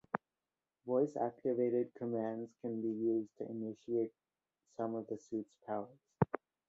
Voice 0.83 1.15
activated 1.15 1.93
commands 1.93 2.49
can 2.59 2.81
be 2.81 2.87
used 2.89 3.29
to 3.37 3.47
initiate 3.51 4.15
some 4.75 4.95
of 4.95 5.05
the 5.05 5.19
suit's 5.19 5.53
powers. 5.67 6.01